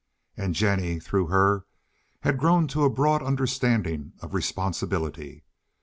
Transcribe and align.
And 0.35 0.55
Jennie, 0.55 0.99
through 0.99 1.27
her, 1.27 1.67
had 2.21 2.39
grown 2.39 2.67
to 2.69 2.85
a 2.85 2.89
broad 2.89 3.21
understanding 3.21 4.13
of 4.19 4.33
responsibility. 4.33 5.43